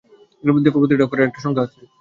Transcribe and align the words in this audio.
দ্যাখো, 0.43 0.79
প্রতিটা 0.81 1.03
অক্ষরের 1.05 1.27
একটা 1.27 1.43
সংখ্যা 1.45 1.63
আছে। 1.65 1.79